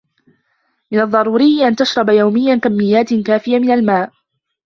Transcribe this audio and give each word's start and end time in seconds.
من 0.91 0.99
الضروري 0.99 1.67
أن 1.67 1.75
تشرب 1.75 2.09
يوميًا 2.09 2.55
كميات 2.55 3.13
كافية 3.13 3.59
من 3.59 3.71
الماء 3.71 4.11